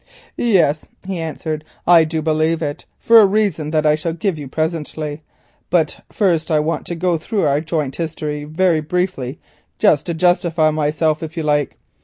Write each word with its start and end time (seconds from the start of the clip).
"Yes," 0.35 0.85
he 1.05 1.19
answered, 1.19 1.63
"I 1.85 2.05
do 2.05 2.23
believe 2.23 2.63
it 2.63 2.85
for 2.97 3.19
a 3.21 3.25
reason 3.27 3.69
that 3.69 3.85
I 3.85 3.93
shall 3.93 4.13
give 4.13 4.39
you 4.39 4.47
presently. 4.47 5.21
But 5.69 6.03
first 6.11 6.49
I 6.49 6.59
want 6.59 6.87
to 6.87 6.95
go 6.95 7.17
though 7.19 7.47
our 7.47 7.61
joint 7.61 7.97
history, 7.97 8.43
very 8.43 8.79
briefly, 8.79 9.39
just 9.77 10.07
to 10.07 10.15
justify 10.15 10.71
myself 10.71 11.21
if 11.21 11.37
you 11.37 11.43
like. 11.43 11.77